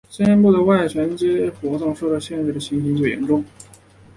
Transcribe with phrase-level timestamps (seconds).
[0.09, 1.15] 肩部的外旋
[1.61, 3.45] 活动受到限制的情形最严重。